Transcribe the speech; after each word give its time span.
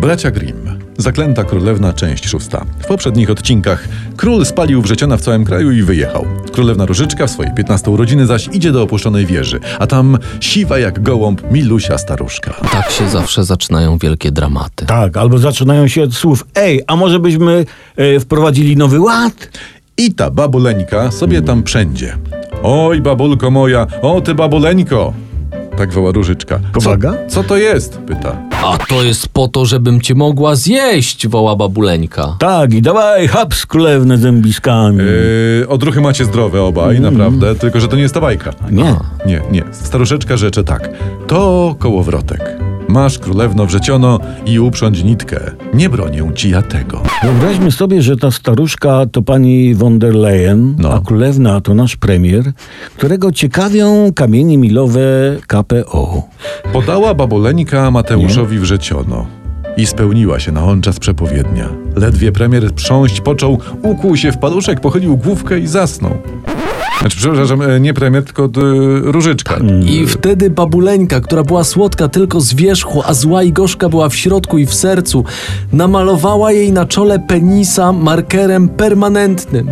Bracia 0.00 0.30
Grimm. 0.30 0.78
Zaklęta 0.98 1.44
Królewna, 1.44 1.92
część 1.92 2.28
szósta. 2.28 2.64
W 2.78 2.86
poprzednich 2.86 3.30
odcinkach 3.30 3.88
król 4.16 4.44
spalił 4.44 4.82
wrzeciona 4.82 5.16
w 5.16 5.20
całym 5.20 5.44
kraju 5.44 5.70
i 5.70 5.82
wyjechał. 5.82 6.26
Królewna 6.52 6.86
Różyczka 6.86 7.26
w 7.26 7.30
swojej 7.30 7.54
15 7.54 7.90
urodziny 7.90 8.26
zaś 8.26 8.48
idzie 8.52 8.72
do 8.72 8.82
opuszczonej 8.82 9.26
wieży, 9.26 9.60
a 9.78 9.86
tam 9.86 10.18
siwa 10.40 10.78
jak 10.78 11.02
gołąb 11.02 11.50
Milusia 11.50 11.98
staruszka. 11.98 12.54
Tak 12.72 12.90
się 12.90 13.08
zawsze 13.08 13.44
zaczynają 13.44 13.98
wielkie 13.98 14.32
dramaty. 14.32 14.86
Tak, 14.86 15.16
albo 15.16 15.38
zaczynają 15.38 15.88
się 15.88 16.02
od 16.02 16.14
słów 16.14 16.46
Ej, 16.54 16.82
a 16.86 16.96
może 16.96 17.20
byśmy 17.20 17.66
e, 17.96 18.20
wprowadzili 18.20 18.76
nowy 18.76 19.00
ład? 19.00 19.48
I 19.98 20.14
ta 20.14 20.30
babuleńka 20.30 21.10
sobie 21.10 21.42
tam 21.42 21.64
wszędzie. 21.64 22.16
Oj, 22.62 23.00
babulko 23.00 23.50
moja, 23.50 23.86
o 24.02 24.20
ty 24.20 24.34
babuleńko! 24.34 25.12
Tak 25.76 25.92
woła 25.92 26.12
Różyczka. 26.12 26.60
Pomaga? 26.72 27.12
Co, 27.12 27.42
co 27.42 27.48
to 27.48 27.56
jest? 27.56 27.98
Pyta. 27.98 28.45
A 28.64 28.78
to 28.78 29.02
jest 29.02 29.28
po 29.28 29.48
to, 29.48 29.64
żebym 29.64 30.00
cię 30.00 30.14
mogła 30.14 30.54
zjeść, 30.54 31.28
woła 31.28 31.56
babuleńka. 31.56 32.36
Tak, 32.38 32.74
i 32.74 32.82
dawaj, 32.82 33.28
haps 33.28 33.66
królewne 33.66 34.18
zębiskami. 34.18 34.98
Yy, 35.60 35.68
odruchy 35.68 36.00
macie 36.00 36.24
zdrowe 36.24 36.62
obaj, 36.62 37.00
naprawdę, 37.00 37.54
tylko 37.54 37.80
że 37.80 37.88
to 37.88 37.96
nie 37.96 38.02
jest 38.02 38.14
ta 38.14 38.20
bajka. 38.20 38.52
Nie. 38.70 38.96
Nie, 39.26 39.42
nie. 39.50 39.62
Staruszeczka 39.72 40.36
rzecze 40.36 40.64
tak. 40.64 40.90
To 41.26 41.74
kołowrotek. 41.78 42.55
Masz 42.88 43.18
królewno 43.18 43.66
wrzeciono 43.66 44.18
i 44.46 44.58
uprządź 44.60 45.04
nitkę. 45.04 45.40
Nie 45.74 45.88
bronię 45.88 46.30
ci 46.34 46.50
ja 46.50 46.62
tego. 46.62 47.02
Wyobraźmy 47.22 47.72
sobie, 47.72 48.02
że 48.02 48.16
ta 48.16 48.30
staruszka 48.30 49.06
to 49.12 49.22
pani 49.22 49.74
von 49.74 49.98
der 49.98 50.14
Leyen, 50.14 50.74
No. 50.78 50.92
a 50.92 51.00
królewna 51.00 51.60
to 51.60 51.74
nasz 51.74 51.96
premier, 51.96 52.52
którego 52.96 53.32
ciekawią 53.32 54.12
kamienie 54.14 54.58
milowe 54.58 55.00
KPO. 55.46 56.22
Podała 56.72 57.14
baboleńka 57.14 57.90
Mateuszowi 57.90 58.58
wrzeciono. 58.58 59.26
I 59.76 59.86
spełniła 59.86 60.40
się 60.40 60.52
na 60.52 60.64
on 60.64 60.82
czas 60.82 60.98
przepowiednia. 60.98 61.68
Ledwie 61.96 62.32
premier 62.32 62.72
prząść 62.74 63.20
począł, 63.20 63.58
ukłuł 63.82 64.16
się 64.16 64.32
w 64.32 64.38
paluszek, 64.38 64.80
pochylił 64.80 65.16
główkę 65.16 65.58
i 65.58 65.66
zasnął. 65.66 66.16
Znaczy, 67.06 67.18
przepraszam, 67.18 67.62
e, 67.62 67.80
nie 67.80 67.94
premier, 67.94 68.24
tylko 68.24 68.44
e, 68.44 68.48
różyczka. 69.00 69.60
I 69.86 70.06
wtedy 70.06 70.50
babuleńka, 70.50 71.20
która 71.20 71.42
była 71.42 71.64
słodka 71.64 72.08
tylko 72.08 72.40
z 72.40 72.54
wierzchu, 72.54 73.02
a 73.06 73.14
zła 73.14 73.42
i 73.42 73.52
gorzka 73.52 73.88
była 73.88 74.08
w 74.08 74.16
środku 74.16 74.58
i 74.58 74.66
w 74.66 74.74
sercu, 74.74 75.24
namalowała 75.72 76.52
jej 76.52 76.72
na 76.72 76.84
czole 76.84 77.18
penisa 77.18 77.92
markerem 77.92 78.68
permanentnym. 78.68 79.68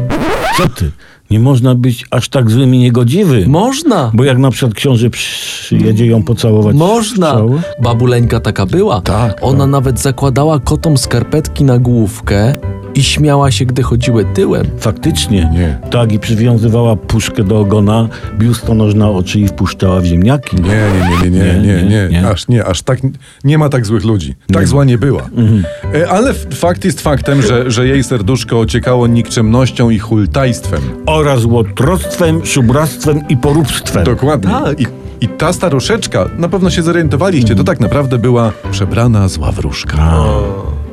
Co 0.56 0.68
ty? 0.68 0.90
Nie 1.30 1.40
można 1.40 1.74
być 1.74 2.06
aż 2.10 2.28
tak 2.28 2.50
złym 2.50 2.74
i 2.74 2.78
niegodziwy. 2.78 3.44
Można! 3.48 4.10
Bo 4.14 4.24
jak 4.24 4.38
na 4.38 4.50
przykład 4.50 4.74
książę 4.74 5.10
przyjedzie 5.10 6.06
ją 6.06 6.22
pocałować. 6.22 6.76
Można! 6.76 7.40
Babuleńka 7.82 8.40
taka 8.40 8.66
była. 8.66 9.00
Tak, 9.00 9.38
Ona 9.42 9.58
tak. 9.58 9.70
nawet 9.70 10.00
zakładała 10.00 10.58
kotom 10.60 10.98
skarpetki 10.98 11.64
na 11.64 11.78
główkę 11.78 12.54
i 12.94 13.02
śmiała 13.02 13.50
się, 13.50 13.64
gdy 13.64 13.82
chodziły 13.82 14.24
tyłem. 14.24 14.66
Faktycznie. 14.78 15.50
Nie. 15.52 15.78
Tak, 15.90 16.12
i 16.12 16.18
przywiązywała 16.18 16.96
puszkę 16.96 17.44
do 17.44 17.58
ogona, 17.60 18.08
biustonosz 18.38 18.94
na 18.94 19.10
oczy 19.10 19.40
i 19.40 19.48
wpuszczała 19.48 20.00
w 20.00 20.04
ziemniaki. 20.04 20.56
Nie, 20.56 20.62
nie, 20.62 21.30
nie, 21.30 21.30
nie, 21.30 21.60
nie, 21.60 21.82
nie, 21.82 21.82
nie, 21.82 22.08
nie. 22.10 22.28
Aż 22.28 22.48
nie, 22.48 22.64
aż 22.64 22.82
tak, 22.82 22.98
nie 23.44 23.58
ma 23.58 23.68
tak 23.68 23.86
złych 23.86 24.04
ludzi. 24.04 24.34
Tak 24.52 24.68
zła 24.68 24.84
nie 24.84 24.98
była. 24.98 25.22
E, 25.94 26.08
Ale 26.10 26.34
fakt 26.34 26.84
jest 26.84 27.00
faktem, 27.00 27.42
że, 27.42 27.70
że 27.70 27.88
jej 27.88 28.04
serduszko 28.04 28.60
ociekało 28.60 29.06
nikczemnością 29.06 29.90
i 29.90 29.98
hultajstwem. 29.98 30.80
Oraz 31.06 31.44
łotrostwem, 31.44 32.46
szubractwem 32.46 33.28
i 33.28 33.36
poróbstwem. 33.36 34.04
Dokładnie. 34.04 34.50
Tak. 34.50 34.80
I, 34.80 34.86
I 35.20 35.28
ta 35.28 35.52
staruszeczka, 35.52 36.28
na 36.38 36.48
pewno 36.48 36.70
się 36.70 36.82
zorientowaliście, 36.82 37.54
to 37.54 37.64
tak 37.64 37.80
naprawdę 37.80 38.18
była 38.18 38.52
przebrana 38.70 39.28
zła 39.28 39.52
wróżka. 39.52 39.96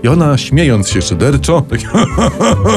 I 0.04 0.08
ona, 0.08 0.38
śmiejąc 0.38 0.90
się 0.90 1.02
szyderczo, 1.02 1.62
tak 1.70 1.80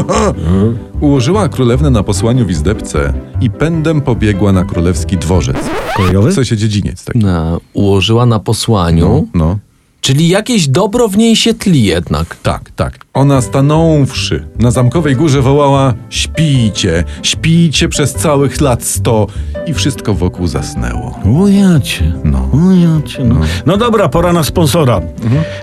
ułożyła 1.00 1.48
królewnę 1.48 1.90
na 1.90 2.02
posłaniu 2.02 2.46
w 2.46 2.50
izdebce 2.50 3.12
i 3.40 3.50
pędem 3.50 4.00
pobiegła 4.00 4.52
na 4.52 4.64
królewski 4.64 5.16
dworzec. 5.16 5.56
Kolejowy? 5.96 6.30
W 6.30 6.34
sensie 6.34 6.56
dziedziniec 6.56 7.04
taki. 7.04 7.18
Na, 7.18 7.58
ułożyła 7.72 8.26
na 8.26 8.40
posłaniu, 8.40 9.28
No. 9.34 9.58
Czyli 10.04 10.28
jakieś 10.28 10.68
dobro 10.68 11.08
w 11.08 11.16
niej 11.16 11.36
się 11.36 11.54
tli 11.54 11.84
jednak. 11.84 12.36
Tak, 12.42 12.70
tak. 12.76 12.98
Ona 13.14 13.40
stanąwszy 13.40 14.46
na 14.58 14.70
zamkowej 14.70 15.16
górze 15.16 15.42
wołała 15.42 15.94
śpijcie, 16.10 17.04
śpijcie 17.22 17.88
przez 17.88 18.12
całych 18.14 18.60
lat 18.60 18.84
sto 18.84 19.26
i 19.66 19.74
wszystko 19.74 20.14
wokół 20.14 20.46
zasnęło. 20.46 21.18
O 21.42 21.48
jacie. 21.48 22.12
No. 22.24 22.50
O 22.52 22.72
jacie. 22.72 23.24
No. 23.24 23.36
no 23.66 23.76
dobra, 23.76 24.08
pora 24.08 24.32
na 24.32 24.44
sponsora. 24.44 25.00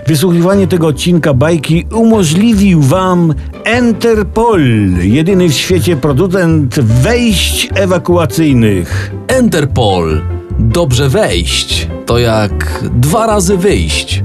Wysłuchiwanie 0.06 0.66
tego 0.66 0.86
odcinka 0.86 1.34
bajki 1.34 1.86
umożliwił 1.94 2.82
wam 2.82 3.34
Enterpol, 3.64 4.62
jedyny 5.02 5.48
w 5.48 5.54
świecie 5.54 5.96
producent 5.96 6.80
wejść 6.80 7.68
ewakuacyjnych. 7.74 9.12
Enterpol. 9.28 10.22
Dobrze 10.58 11.08
wejść. 11.08 11.88
To 12.06 12.18
jak 12.18 12.84
dwa 12.92 13.26
razy 13.26 13.56
wyjść. 13.56 14.24